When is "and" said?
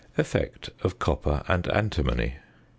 1.47-1.67